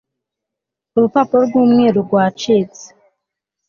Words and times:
urupapuro 0.95 1.41
rw'umweru 1.47 1.99
rwacitse 2.07 2.85